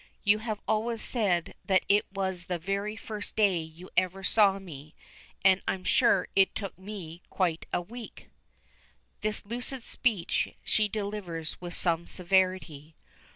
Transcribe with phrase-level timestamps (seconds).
[0.23, 4.95] "You have always said that it was the very first day you ever saw me
[5.45, 8.29] and I'm sure it took me quite a week!"
[9.21, 12.95] This lucid speech she delivers with some severity.